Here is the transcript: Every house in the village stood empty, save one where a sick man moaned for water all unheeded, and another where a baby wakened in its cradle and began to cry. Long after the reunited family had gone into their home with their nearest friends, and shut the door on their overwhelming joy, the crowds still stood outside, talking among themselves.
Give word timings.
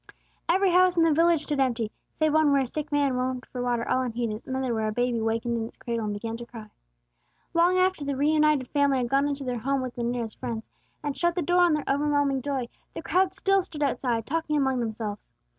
Every 0.49 0.71
house 0.71 0.97
in 0.97 1.03
the 1.03 1.13
village 1.13 1.43
stood 1.43 1.59
empty, 1.59 1.91
save 2.17 2.33
one 2.33 2.51
where 2.51 2.61
a 2.61 2.65
sick 2.65 2.91
man 2.91 3.13
moaned 3.13 3.45
for 3.45 3.61
water 3.61 3.87
all 3.87 4.01
unheeded, 4.01 4.41
and 4.47 4.55
another 4.57 4.73
where 4.73 4.87
a 4.87 4.91
baby 4.91 5.21
wakened 5.21 5.55
in 5.55 5.67
its 5.67 5.77
cradle 5.77 6.05
and 6.05 6.13
began 6.15 6.37
to 6.37 6.45
cry. 6.47 6.71
Long 7.53 7.77
after 7.77 8.03
the 8.03 8.15
reunited 8.15 8.67
family 8.69 8.97
had 8.97 9.09
gone 9.09 9.27
into 9.27 9.43
their 9.43 9.59
home 9.59 9.79
with 9.83 9.93
their 9.93 10.03
nearest 10.03 10.39
friends, 10.39 10.71
and 11.03 11.15
shut 11.15 11.35
the 11.35 11.43
door 11.43 11.61
on 11.61 11.73
their 11.73 11.83
overwhelming 11.87 12.41
joy, 12.41 12.67
the 12.95 13.03
crowds 13.03 13.37
still 13.37 13.61
stood 13.61 13.83
outside, 13.83 14.25
talking 14.25 14.57
among 14.57 14.79
themselves. 14.79 15.35